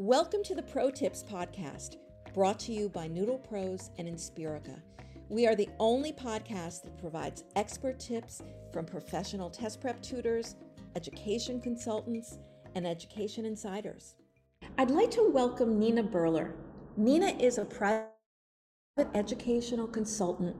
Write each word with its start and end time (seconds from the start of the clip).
Welcome 0.00 0.44
to 0.44 0.54
the 0.54 0.62
Pro 0.62 0.92
Tips 0.92 1.24
Podcast, 1.28 1.96
brought 2.32 2.60
to 2.60 2.72
you 2.72 2.88
by 2.88 3.08
Noodle 3.08 3.38
Pros 3.38 3.90
and 3.98 4.06
Inspirica. 4.06 4.80
We 5.28 5.44
are 5.48 5.56
the 5.56 5.68
only 5.80 6.12
podcast 6.12 6.84
that 6.84 6.96
provides 7.00 7.42
expert 7.56 7.98
tips 7.98 8.40
from 8.72 8.86
professional 8.86 9.50
test 9.50 9.80
prep 9.80 10.00
tutors, 10.00 10.54
education 10.94 11.60
consultants, 11.60 12.38
and 12.76 12.86
education 12.86 13.44
insiders. 13.44 14.14
I'd 14.78 14.92
like 14.92 15.10
to 15.10 15.28
welcome 15.32 15.80
Nina 15.80 16.04
Berler. 16.04 16.52
Nina 16.96 17.30
is 17.36 17.58
a 17.58 17.64
private 17.64 18.06
educational 19.14 19.88
consultant 19.88 20.54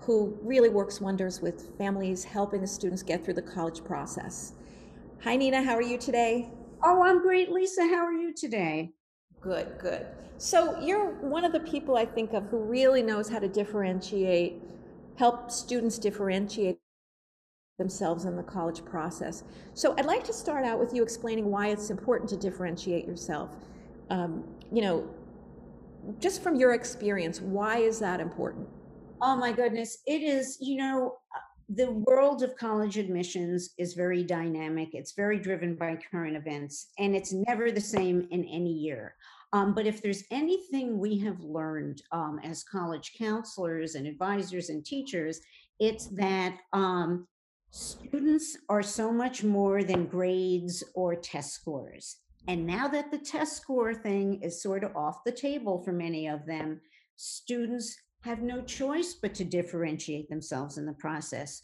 who 0.00 0.38
really 0.42 0.68
works 0.68 1.00
wonders 1.00 1.40
with 1.40 1.74
families 1.78 2.22
helping 2.22 2.60
the 2.60 2.66
students 2.66 3.02
get 3.02 3.24
through 3.24 3.32
the 3.32 3.40
college 3.40 3.82
process. 3.82 4.52
Hi, 5.22 5.36
Nina. 5.36 5.62
How 5.62 5.74
are 5.74 5.80
you 5.80 5.96
today? 5.96 6.50
Oh, 6.86 7.02
I'm 7.02 7.22
great, 7.22 7.50
Lisa. 7.50 7.82
How 7.82 8.04
are 8.04 8.12
you 8.12 8.34
today? 8.34 8.92
Good, 9.40 9.78
good. 9.78 10.06
So 10.36 10.78
you're 10.80 11.12
one 11.12 11.44
of 11.44 11.52
the 11.52 11.60
people 11.60 11.96
I 11.96 12.04
think 12.04 12.34
of 12.34 12.44
who 12.44 12.58
really 12.58 13.02
knows 13.02 13.26
how 13.26 13.38
to 13.38 13.48
differentiate, 13.48 14.60
help 15.16 15.50
students 15.50 15.96
differentiate 15.98 16.78
themselves 17.78 18.26
in 18.26 18.36
the 18.36 18.42
college 18.42 18.84
process. 18.84 19.44
So 19.72 19.94
I'd 19.96 20.04
like 20.04 20.24
to 20.24 20.32
start 20.34 20.66
out 20.66 20.78
with 20.78 20.92
you 20.92 21.02
explaining 21.02 21.50
why 21.50 21.68
it's 21.68 21.88
important 21.88 22.28
to 22.30 22.36
differentiate 22.36 23.06
yourself. 23.06 23.56
Um, 24.10 24.44
you 24.70 24.82
know, 24.82 25.08
just 26.20 26.42
from 26.42 26.54
your 26.54 26.74
experience, 26.74 27.40
why 27.40 27.78
is 27.78 27.98
that 28.00 28.20
important? 28.20 28.68
Oh 29.22 29.36
my 29.36 29.52
goodness, 29.52 29.98
it 30.06 30.22
is. 30.22 30.58
You 30.60 30.76
know, 30.76 31.16
the 31.68 31.90
world 31.90 32.42
of 32.42 32.56
college 32.56 32.98
admissions 32.98 33.70
is 33.78 33.94
very 33.94 34.22
dynamic. 34.22 34.90
It's 34.92 35.12
very 35.12 35.38
driven 35.38 35.74
by 35.74 35.98
current 36.10 36.36
events, 36.36 36.88
and 36.98 37.14
it's 37.14 37.32
never 37.32 37.70
the 37.70 37.80
same 37.80 38.26
in 38.30 38.44
any 38.44 38.72
year. 38.72 39.14
Um, 39.52 39.72
but 39.72 39.86
if 39.86 40.02
there's 40.02 40.24
anything 40.30 40.98
we 40.98 41.18
have 41.20 41.40
learned 41.40 42.02
um, 42.12 42.40
as 42.42 42.64
college 42.64 43.12
counselors 43.16 43.94
and 43.94 44.06
advisors 44.06 44.68
and 44.68 44.84
teachers, 44.84 45.40
it's 45.78 46.06
that 46.08 46.56
um, 46.72 47.26
students 47.70 48.56
are 48.68 48.82
so 48.82 49.12
much 49.12 49.44
more 49.44 49.84
than 49.84 50.06
grades 50.06 50.82
or 50.94 51.14
test 51.14 51.54
scores. 51.54 52.16
And 52.46 52.66
now 52.66 52.88
that 52.88 53.10
the 53.10 53.18
test 53.18 53.56
score 53.56 53.94
thing 53.94 54.40
is 54.42 54.62
sort 54.62 54.84
of 54.84 54.94
off 54.96 55.24
the 55.24 55.32
table 55.32 55.82
for 55.82 55.92
many 55.92 56.28
of 56.28 56.44
them, 56.46 56.80
students 57.16 57.96
have 58.24 58.40
no 58.40 58.62
choice 58.62 59.14
but 59.14 59.34
to 59.34 59.44
differentiate 59.44 60.30
themselves 60.30 60.78
in 60.78 60.86
the 60.86 60.94
process. 60.94 61.60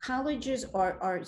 Colleges 0.00 0.64
are, 0.72 0.98
are 1.00 1.22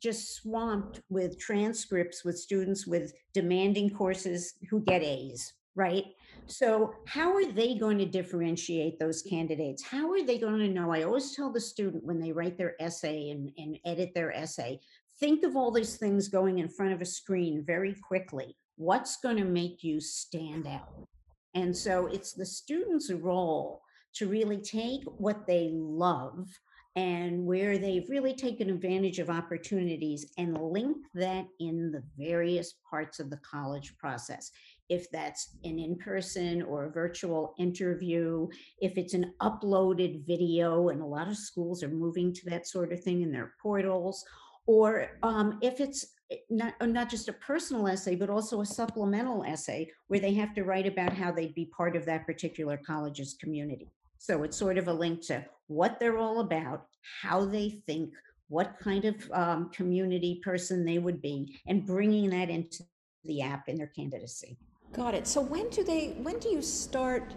just 0.00 0.34
swamped 0.34 1.00
with 1.08 1.38
transcripts 1.38 2.24
with 2.24 2.38
students 2.38 2.86
with 2.86 3.12
demanding 3.34 3.90
courses 3.90 4.54
who 4.70 4.80
get 4.82 5.02
A's, 5.02 5.54
right? 5.74 6.04
So, 6.46 6.94
how 7.06 7.34
are 7.34 7.50
they 7.50 7.74
going 7.74 7.98
to 7.98 8.06
differentiate 8.06 8.98
those 8.98 9.22
candidates? 9.22 9.82
How 9.82 10.12
are 10.12 10.22
they 10.22 10.38
going 10.38 10.58
to 10.58 10.68
know? 10.68 10.92
I 10.92 11.02
always 11.02 11.34
tell 11.34 11.50
the 11.50 11.60
student 11.60 12.04
when 12.04 12.20
they 12.20 12.32
write 12.32 12.56
their 12.56 12.74
essay 12.80 13.30
and, 13.30 13.50
and 13.58 13.78
edit 13.84 14.12
their 14.14 14.32
essay, 14.32 14.80
think 15.18 15.44
of 15.44 15.56
all 15.56 15.72
these 15.72 15.96
things 15.96 16.28
going 16.28 16.58
in 16.58 16.68
front 16.68 16.92
of 16.92 17.00
a 17.00 17.06
screen 17.06 17.64
very 17.66 17.94
quickly. 17.94 18.56
What's 18.76 19.16
going 19.16 19.36
to 19.36 19.44
make 19.44 19.82
you 19.82 20.00
stand 20.00 20.66
out? 20.66 21.08
And 21.54 21.76
so, 21.76 22.06
it's 22.06 22.32
the 22.32 22.46
student's 22.46 23.10
role 23.10 23.82
to 24.14 24.28
really 24.28 24.58
take 24.58 25.02
what 25.04 25.46
they 25.46 25.70
love 25.72 26.48
and 26.96 27.46
where 27.46 27.78
they've 27.78 28.08
really 28.08 28.34
taken 28.34 28.68
advantage 28.68 29.20
of 29.20 29.30
opportunities 29.30 30.32
and 30.38 30.60
link 30.60 30.96
that 31.14 31.46
in 31.60 31.92
the 31.92 32.02
various 32.18 32.74
parts 32.88 33.20
of 33.20 33.30
the 33.30 33.38
college 33.38 33.96
process. 33.96 34.50
If 34.88 35.08
that's 35.12 35.56
an 35.62 35.78
in 35.78 35.96
person 35.96 36.62
or 36.62 36.86
a 36.86 36.90
virtual 36.90 37.54
interview, 37.58 38.48
if 38.80 38.98
it's 38.98 39.14
an 39.14 39.32
uploaded 39.40 40.26
video, 40.26 40.88
and 40.88 41.00
a 41.00 41.06
lot 41.06 41.28
of 41.28 41.36
schools 41.36 41.84
are 41.84 41.88
moving 41.88 42.32
to 42.34 42.50
that 42.50 42.66
sort 42.66 42.92
of 42.92 43.00
thing 43.00 43.22
in 43.22 43.30
their 43.30 43.54
portals, 43.62 44.24
or 44.66 45.12
um, 45.22 45.58
if 45.62 45.78
it's 45.78 46.06
eh, 46.32 46.36
not, 46.50 46.74
uh, 46.80 46.86
not 46.86 47.08
just 47.08 47.28
a 47.28 47.32
personal 47.34 47.86
essay, 47.86 48.16
but 48.16 48.30
also 48.30 48.62
a 48.62 48.66
supplemental 48.66 49.44
essay 49.44 49.88
where 50.08 50.20
they 50.20 50.34
have 50.34 50.54
to 50.54 50.64
write 50.64 50.88
about 50.88 51.12
how 51.12 51.30
they'd 51.30 51.54
be 51.54 51.66
part 51.66 51.94
of 51.94 52.04
that 52.06 52.26
particular 52.26 52.76
college's 52.84 53.36
community. 53.40 53.88
So 54.20 54.42
it's 54.42 54.56
sort 54.56 54.76
of 54.76 54.86
a 54.86 54.92
link 54.92 55.22
to 55.28 55.42
what 55.68 55.98
they're 55.98 56.18
all 56.18 56.40
about, 56.40 56.84
how 57.22 57.46
they 57.46 57.80
think, 57.86 58.12
what 58.48 58.76
kind 58.78 59.06
of 59.06 59.14
um, 59.32 59.70
community 59.70 60.42
person 60.44 60.84
they 60.84 60.98
would 60.98 61.22
be, 61.22 61.58
and 61.66 61.86
bringing 61.86 62.28
that 62.28 62.50
into 62.50 62.84
the 63.24 63.40
app 63.40 63.66
in 63.70 63.76
their 63.76 63.86
candidacy. 63.86 64.58
Got 64.92 65.14
it. 65.14 65.26
So 65.26 65.40
when 65.40 65.70
do 65.70 65.82
they? 65.82 66.08
When 66.22 66.38
do 66.38 66.50
you 66.50 66.60
start? 66.60 67.32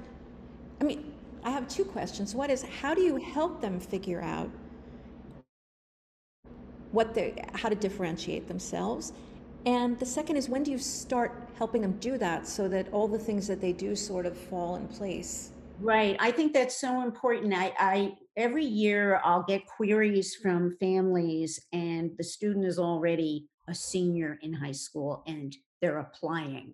I 0.82 0.84
mean, 0.84 1.14
I 1.46 1.52
have 1.52 1.70
two 1.70 1.86
questions. 1.86 2.36
What 2.36 2.50
is 2.50 2.64
how 2.82 2.94
do 2.94 3.02
you 3.02 3.16
help 3.16 3.62
them 3.62 3.80
figure 3.80 4.22
out 4.22 4.50
what 6.92 7.14
they 7.14 7.46
how 7.54 7.70
to 7.70 7.76
differentiate 7.76 8.50
themselves? 8.50 9.14
And 9.66 9.98
the 10.00 10.06
second 10.06 10.36
is 10.36 10.50
when 10.50 10.64
do 10.64 10.72
you 10.72 10.78
start 10.78 11.48
helping 11.58 11.82
them 11.82 11.94
do 12.00 12.18
that 12.18 12.46
so 12.46 12.68
that 12.68 12.92
all 12.92 13.08
the 13.08 13.20
things 13.20 13.48
that 13.48 13.62
they 13.62 13.72
do 13.72 13.96
sort 13.96 14.26
of 14.26 14.38
fall 14.38 14.76
in 14.76 14.90
place? 14.90 15.54
Right. 15.80 16.16
I 16.20 16.32
think 16.32 16.54
that's 16.54 16.80
so 16.80 17.02
important. 17.02 17.54
I, 17.54 17.74
I 17.78 18.18
every 18.38 18.66
year 18.66 19.20
I'll 19.24 19.44
get 19.44 19.66
queries 19.66 20.36
from 20.36 20.78
families, 20.80 21.60
and 21.74 22.12
the 22.18 22.24
student 22.24 22.66
is 22.66 22.80
already 22.80 23.48
a 23.68 23.76
senior 23.76 24.40
in 24.42 24.54
high 24.54 24.74
school 24.74 25.24
and 25.26 25.56
they're 25.82 26.00
applying. 26.00 26.74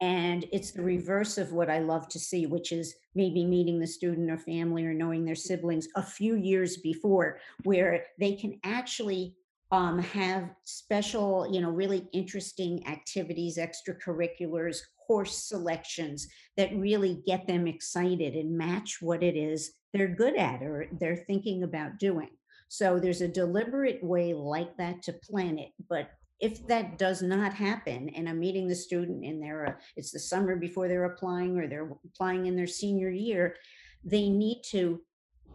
And 0.00 0.46
it's 0.50 0.72
the 0.72 0.82
reverse 0.82 1.38
of 1.38 1.52
what 1.52 1.70
I 1.70 1.78
love 1.78 2.08
to 2.08 2.18
see, 2.18 2.46
which 2.46 2.72
is 2.72 2.94
maybe 3.14 3.44
meeting 3.44 3.78
the 3.78 3.86
student 3.86 4.30
or 4.30 4.38
family 4.38 4.84
or 4.84 4.94
knowing 4.94 5.24
their 5.24 5.36
siblings 5.36 5.86
a 5.94 6.02
few 6.02 6.34
years 6.34 6.78
before, 6.78 7.38
where 7.62 8.06
they 8.18 8.34
can 8.34 8.58
actually 8.64 9.36
um, 9.72 9.98
have 9.98 10.50
special, 10.64 11.48
you 11.50 11.60
know, 11.60 11.70
really 11.70 12.06
interesting 12.12 12.86
activities, 12.86 13.58
extracurriculars, 13.58 14.78
course 15.06 15.36
selections 15.48 16.28
that 16.56 16.76
really 16.76 17.22
get 17.26 17.46
them 17.46 17.66
excited 17.66 18.34
and 18.34 18.56
match 18.56 18.98
what 19.00 19.22
it 19.22 19.36
is 19.36 19.72
they're 19.92 20.08
good 20.08 20.36
at 20.36 20.62
or 20.62 20.86
they're 21.00 21.24
thinking 21.26 21.64
about 21.64 21.98
doing. 21.98 22.30
So 22.68 22.98
there's 22.98 23.20
a 23.20 23.28
deliberate 23.28 24.02
way 24.02 24.32
like 24.32 24.76
that 24.78 25.02
to 25.02 25.12
plan 25.12 25.58
it. 25.58 25.70
But 25.88 26.10
if 26.40 26.66
that 26.66 26.98
does 26.98 27.22
not 27.22 27.52
happen 27.52 28.08
and 28.10 28.28
I'm 28.28 28.40
meeting 28.40 28.66
the 28.66 28.74
student 28.74 29.24
and 29.24 29.42
they're 29.42 29.64
a, 29.64 29.76
it's 29.96 30.10
the 30.10 30.18
summer 30.18 30.56
before 30.56 30.88
they're 30.88 31.04
applying 31.04 31.58
or 31.58 31.68
they're 31.68 31.92
applying 32.04 32.46
in 32.46 32.56
their 32.56 32.66
senior 32.66 33.10
year, 33.10 33.56
they 34.04 34.28
need 34.28 34.62
to 34.70 35.00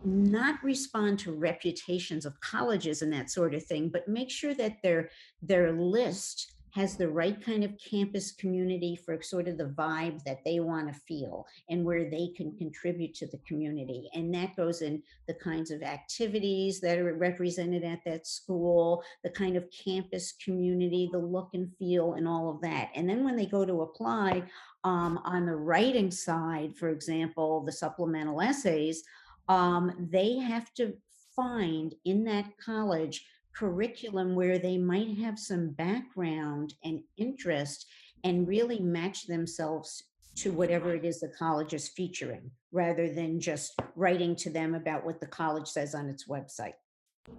not 0.04 0.64
respond 0.64 1.20
to 1.20 1.32
reputations 1.32 2.26
of 2.26 2.40
colleges 2.40 3.02
and 3.02 3.12
that 3.14 3.30
sort 3.30 3.54
of 3.54 3.66
thing, 3.66 3.90
but 3.90 4.08
make 4.08 4.30
sure 4.30 4.54
that 4.54 4.82
their 4.84 5.10
their 5.42 5.72
list 5.74 6.54
has 6.78 6.96
the 6.96 7.10
right 7.10 7.44
kind 7.44 7.64
of 7.64 7.72
campus 7.78 8.32
community 8.34 8.96
for 8.96 9.20
sort 9.22 9.48
of 9.48 9.58
the 9.58 9.74
vibe 9.76 10.24
that 10.24 10.44
they 10.46 10.60
want 10.60 10.88
to 10.88 10.94
feel 10.94 11.44
and 11.70 11.84
where 11.84 12.08
they 12.08 12.28
can 12.38 12.56
contribute 12.56 13.16
to 13.16 13.26
the 13.26 13.40
community. 13.48 14.08
And 14.14 14.32
that 14.36 14.56
goes 14.56 14.84
in 14.84 15.02
the 15.28 15.34
kinds 15.34 15.72
of 15.72 15.82
activities 15.82 16.80
that 16.82 17.00
are 17.00 17.16
represented 17.16 17.84
at 17.84 18.04
that 18.06 18.28
school, 18.28 19.02
the 19.24 19.32
kind 19.32 19.56
of 19.56 19.66
campus 19.72 20.34
community, 20.44 21.10
the 21.12 21.18
look 21.18 21.50
and 21.56 21.72
feel, 21.80 22.14
and 22.14 22.28
all 22.28 22.52
of 22.52 22.62
that. 22.62 22.92
And 22.94 23.10
then 23.10 23.24
when 23.24 23.36
they 23.36 23.48
go 23.48 23.66
to 23.66 23.82
apply 23.82 24.44
um, 24.84 25.20
on 25.24 25.48
the 25.48 25.56
writing 25.56 26.12
side, 26.12 26.76
for 26.76 26.90
example, 26.90 27.64
the 27.66 27.72
supplemental 27.72 28.40
essays, 28.40 29.04
um, 29.48 30.08
they 30.12 30.38
have 30.38 30.74
to 30.76 30.94
find 31.36 31.94
in 32.06 32.24
that 32.26 32.46
college 32.58 33.26
curriculum 33.56 34.36
where 34.36 34.60
they 34.60 34.78
might 34.78 35.18
have 35.18 35.40
some 35.40 35.70
background 35.70 36.74
and 36.84 37.02
interest 37.18 37.88
and 38.24 38.48
really 38.48 38.80
match 38.80 39.28
themselves 39.28 40.04
to 40.36 40.52
whatever 40.52 40.94
it 40.94 41.04
is 41.04 41.20
the 41.20 41.28
college 41.30 41.74
is 41.74 41.88
featuring 41.90 42.52
rather 42.72 43.12
than 43.12 43.40
just 43.40 43.74
writing 43.96 44.36
to 44.36 44.50
them 44.50 44.76
about 44.76 45.04
what 45.04 45.20
the 45.20 45.26
college 45.26 45.68
says 45.68 45.96
on 45.96 46.08
its 46.08 46.28
website. 46.28 46.74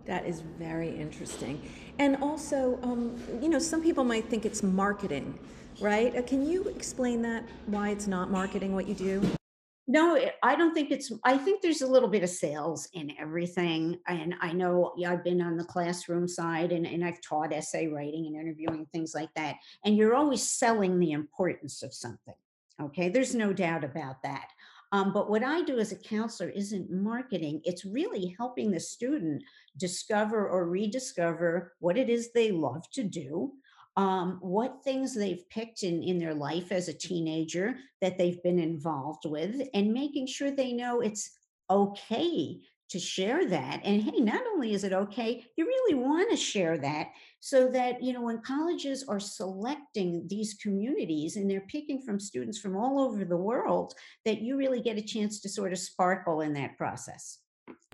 That 0.05 0.27
is 0.27 0.41
very 0.59 0.97
interesting. 0.97 1.63
And 1.99 2.17
also, 2.17 2.79
um, 2.83 3.17
you 3.41 3.49
know, 3.49 3.59
some 3.59 3.83
people 3.83 4.05
might 4.05 4.29
think 4.29 4.45
it's 4.45 4.63
marketing, 4.63 5.39
right? 5.81 6.15
Uh, 6.17 6.23
can 6.23 6.45
you 6.45 6.65
explain 6.65 7.23
that, 7.23 7.45
why 7.67 7.91
it's 7.91 8.07
not 8.07 8.31
marketing 8.31 8.75
what 8.75 8.89
you 8.89 8.95
do? 8.95 9.38
No, 9.91 10.17
eh, 10.17 10.31
I 10.43 10.55
don't 10.55 10.75
think 10.75 10.91
it's, 10.91 11.11
I 11.25 11.39
think 11.39 11.63
there's 11.63 11.81
a 11.81 11.87
little 11.87 12.11
bit 12.11 12.23
of 12.23 12.29
sales 12.29 12.89
in 12.93 13.13
everything. 13.19 13.99
And 14.07 14.35
I 14.41 14.53
know 14.53 14.93
yeah, 14.99 15.13
I've 15.13 15.25
been 15.25 15.41
on 15.41 15.57
the 15.57 15.65
classroom 15.65 16.29
side 16.29 16.73
and, 16.73 16.87
and 16.87 17.03
I've 17.03 17.23
taught 17.23 17.55
essay 17.55 17.89
writing 17.89 18.27
and 18.27 18.37
interviewing, 18.37 18.87
things 18.93 19.15
like 19.15 19.33
that. 19.35 19.57
And 19.85 19.97
you're 19.97 20.15
always 20.15 20.43
selling 20.43 21.01
the 21.01 21.13
importance 21.13 21.83
of 21.83 21.95
something. 21.95 22.35
Okay. 22.81 23.09
There's 23.09 23.35
no 23.35 23.53
doubt 23.53 23.83
about 23.83 24.23
that. 24.23 24.51
Um, 24.93 25.13
but 25.13 25.29
what 25.29 25.43
I 25.43 25.63
do 25.63 25.79
as 25.79 25.93
a 25.93 25.97
counselor 25.97 26.51
isn't 26.51 26.91
marketing, 26.91 27.61
it's 27.65 27.85
really 27.85 28.35
helping 28.39 28.71
the 28.71 28.81
student 28.81 29.43
discover 29.77 30.49
or 30.49 30.69
rediscover 30.69 31.75
what 31.81 31.99
it 31.99 32.09
is 32.09 32.33
they 32.33 32.51
love 32.51 32.89
to 32.93 33.05
do 33.05 33.53
um, 33.99 34.39
what 34.41 34.85
things 34.85 35.13
they've 35.13 35.43
picked 35.51 35.83
in, 35.83 36.05
in 36.05 36.21
their 36.21 36.33
life 36.33 36.71
as 36.71 36.87
a 36.87 36.95
teenager 36.95 37.75
that 38.01 38.17
they've 38.17 38.43
been 38.45 38.61
involved 38.61 39.25
with, 39.25 39.61
and 39.75 39.93
making 39.93 40.29
sure 40.29 40.53
they 40.53 40.73
know 40.73 41.01
it's 41.01 41.33
okay 41.69 42.61
to 42.91 42.99
share 42.99 43.45
that. 43.49 43.81
And 43.85 44.01
hey, 44.01 44.21
not 44.21 44.43
only 44.53 44.73
is 44.73 44.85
it 44.85 44.93
okay, 44.93 45.45
you 45.57 45.67
really 45.67 45.95
want 45.95 46.31
to 46.31 46.37
share 46.37 46.79
that 46.79 47.09
so 47.41 47.69
that, 47.73 48.01
you 48.01 48.13
know, 48.13 48.23
when 48.23 48.41
colleges 48.41 49.05
are 49.09 49.21
selecting 49.21 50.27
these 50.29 50.55
communities 50.55 51.37
and 51.37 51.51
they're 51.51 51.67
picking 51.69 52.01
from 52.01 52.21
students 52.21 52.59
from 52.59 52.77
all 52.77 53.01
over 53.01 53.25
the 53.25 53.37
world, 53.37 53.95
that 54.25 54.41
you 54.41 54.57
really 54.57 54.81
get 54.81 54.97
a 54.97 55.03
chance 55.03 55.41
to 55.41 55.49
sort 55.49 55.73
of 55.73 55.79
sparkle 55.79 56.41
in 56.41 56.55
that 56.55 56.79
process. 56.79 57.41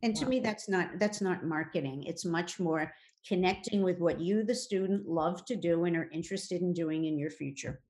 And 0.03 0.15
to 0.17 0.27
me, 0.27 0.39
that's 0.39 0.69
not 0.69 0.99
that's 1.01 1.23
not 1.23 1.47
marketing. 1.47 2.05
It's 2.05 2.27
much 2.27 2.61
more 2.61 2.93
connecting 3.27 3.83
with 3.83 3.99
what 3.99 4.21
you, 4.21 4.45
the 4.45 4.55
student, 4.55 5.09
love 5.09 5.45
to 5.47 5.57
do 5.57 5.85
and 5.85 5.97
are 5.97 6.11
interested 6.13 6.61
in 6.61 6.73
doing 6.73 7.07
in 7.07 7.19
your 7.19 7.31
future. 7.31 7.81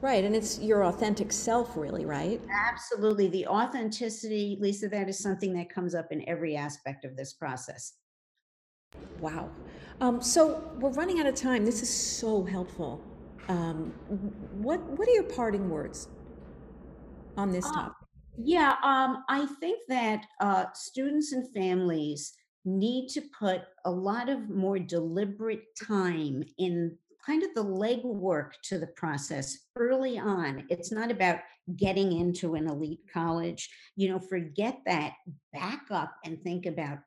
Right, 0.00 0.24
and 0.24 0.34
it's 0.34 0.58
your 0.58 0.84
authentic 0.84 1.32
self, 1.32 1.76
really, 1.76 2.04
right? 2.04 2.40
Absolutely. 2.70 3.28
The 3.28 3.46
authenticity, 3.46 4.58
Lisa, 4.60 4.88
that 4.88 5.08
is 5.08 5.18
something 5.18 5.52
that 5.54 5.70
comes 5.70 5.94
up 5.94 6.10
in 6.10 6.28
every 6.28 6.56
aspect 6.56 7.04
of 7.04 7.16
this 7.16 7.34
process. 7.34 7.94
Wow. 9.20 9.50
Um, 10.00 10.20
so 10.20 10.72
we're 10.78 10.90
running 10.90 11.20
out 11.20 11.26
of 11.26 11.34
time. 11.34 11.64
This 11.64 11.82
is 11.82 11.88
so 11.90 12.44
helpful. 12.44 13.00
Um, 13.48 13.92
what 14.60 14.80
What 14.80 15.08
are 15.08 15.12
your 15.12 15.24
parting 15.24 15.70
words 15.70 16.08
on 17.36 17.50
this 17.50 17.64
Uh, 17.66 17.72
topic? 17.72 17.96
yeah, 18.36 18.76
um, 18.82 19.24
I 19.28 19.46
think 19.60 19.80
that 19.88 20.26
uh, 20.40 20.66
students 20.74 21.32
and 21.32 21.48
families 21.54 22.34
need 22.64 23.08
to 23.08 23.22
put 23.38 23.62
a 23.84 23.90
lot 23.90 24.28
of 24.28 24.48
more 24.48 24.78
deliberate 24.78 25.64
time 25.76 26.44
in 26.58 26.96
kind 27.24 27.42
of 27.42 27.54
the 27.54 27.64
legwork 27.64 28.52
to 28.64 28.78
the 28.78 28.86
process 28.88 29.56
early 29.76 30.18
on. 30.18 30.64
It's 30.68 30.90
not 30.90 31.10
about 31.10 31.38
getting 31.76 32.12
into 32.12 32.54
an 32.54 32.68
elite 32.68 33.02
college. 33.12 33.68
You 33.96 34.10
know, 34.10 34.18
forget 34.18 34.78
that. 34.86 35.14
Back 35.52 35.82
up 35.90 36.12
and 36.24 36.42
think 36.42 36.66
about 36.66 36.98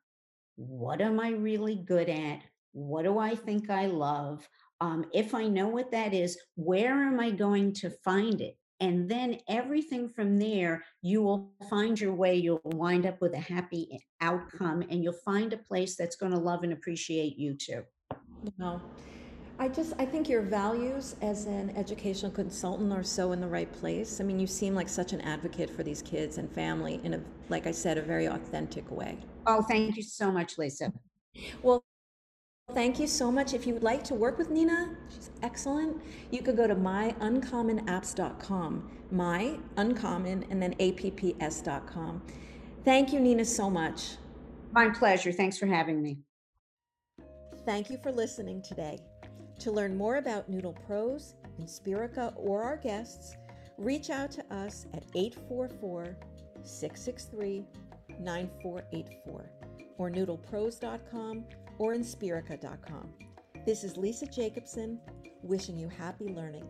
what 0.55 1.01
am 1.01 1.19
I 1.19 1.29
really 1.29 1.75
good 1.75 2.09
at? 2.09 2.41
What 2.71 3.03
do 3.03 3.17
I 3.19 3.35
think 3.35 3.69
I 3.69 3.87
love? 3.87 4.47
Um, 4.81 5.05
if 5.13 5.33
I 5.33 5.47
know 5.47 5.67
what 5.67 5.91
that 5.91 6.13
is, 6.13 6.37
where 6.55 7.03
am 7.03 7.19
I 7.19 7.31
going 7.31 7.73
to 7.75 7.89
find 8.03 8.41
it? 8.41 8.57
And 8.81 9.09
then 9.09 9.39
everything 9.47 10.09
from 10.09 10.37
there, 10.37 10.83
you 11.01 11.21
will 11.21 11.53
find 11.69 11.99
your 11.99 12.13
way. 12.13 12.35
You'll 12.35 12.61
wind 12.63 13.05
up 13.05 13.21
with 13.21 13.33
a 13.33 13.39
happy 13.39 13.99
outcome 14.19 14.83
and 14.89 15.03
you'll 15.03 15.13
find 15.13 15.53
a 15.53 15.57
place 15.57 15.95
that's 15.95 16.17
going 16.17 16.33
to 16.33 16.37
love 16.37 16.63
and 16.63 16.73
appreciate 16.73 17.37
you 17.37 17.55
too. 17.55 17.83
Wow. 18.57 18.81
I 19.57 19.69
just 19.69 19.93
I 19.97 20.05
think 20.05 20.27
your 20.27 20.41
values 20.41 21.15
as 21.21 21.45
an 21.45 21.71
educational 21.77 22.31
consultant 22.31 22.91
are 22.91 23.03
so 23.03 23.31
in 23.31 23.39
the 23.39 23.47
right 23.47 23.71
place. 23.71 24.19
I 24.19 24.25
mean, 24.25 24.37
you 24.37 24.47
seem 24.47 24.75
like 24.75 24.89
such 24.89 25.13
an 25.13 25.21
advocate 25.21 25.69
for 25.69 25.81
these 25.81 26.01
kids 26.01 26.37
and 26.37 26.51
family 26.51 26.99
in 27.03 27.13
a 27.13 27.21
like 27.47 27.65
I 27.65 27.71
said, 27.71 27.97
a 27.97 28.01
very 28.01 28.25
authentic 28.25 28.91
way. 28.91 29.17
Oh, 29.47 29.61
thank 29.61 29.95
you 29.95 30.03
so 30.03 30.29
much, 30.29 30.57
Lisa. 30.57 30.91
Well, 31.61 31.85
thank 32.75 32.99
you 32.99 33.07
so 33.07 33.31
much. 33.31 33.55
If 33.55 33.65
you 33.65 33.73
would 33.73 33.83
like 33.83 34.03
to 34.03 34.13
work 34.13 34.37
with 34.37 34.51
Nina, 34.51 34.95
she's 35.09 35.31
excellent. 35.41 35.99
You 36.29 36.43
could 36.43 36.57
go 36.57 36.67
to 36.67 36.75
myuncommonapps.com, 36.75 38.91
my 39.11 39.57
uncommon 39.77 40.45
and 40.51 40.61
then 40.61 40.75
apps.com. 40.75 42.21
Thank 42.83 43.13
you, 43.13 43.21
Nina, 43.21 43.45
so 43.45 43.71
much. 43.71 44.17
My 44.71 44.89
pleasure. 44.89 45.31
Thanks 45.31 45.57
for 45.57 45.65
having 45.65 45.99
me. 46.01 46.19
Thank 47.65 47.89
you 47.89 47.97
for 47.97 48.11
listening 48.11 48.61
today. 48.61 48.99
To 49.59 49.71
learn 49.71 49.95
more 49.97 50.17
about 50.17 50.49
Noodle 50.49 50.77
Pros, 50.85 51.35
Inspirica, 51.59 52.33
or 52.35 52.61
our 52.61 52.77
guests, 52.77 53.35
reach 53.77 54.09
out 54.09 54.31
to 54.31 54.43
us 54.53 54.87
at 54.93 55.03
844 55.15 56.17
663 56.61 57.63
9484 58.19 59.49
or 59.97 60.11
noodlepros.com 60.11 61.45
or 61.77 61.93
inspirica.com. 61.95 63.09
This 63.65 63.83
is 63.83 63.97
Lisa 63.97 64.25
Jacobson 64.25 64.99
wishing 65.41 65.77
you 65.77 65.89
happy 65.89 66.29
learning. 66.29 66.65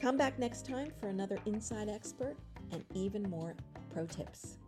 Come 0.00 0.16
back 0.16 0.38
next 0.38 0.66
time 0.66 0.92
for 1.00 1.08
another 1.08 1.38
Inside 1.46 1.88
Expert 1.88 2.36
and 2.72 2.84
even 2.94 3.22
more 3.28 3.56
pro 3.92 4.06
tips. 4.06 4.58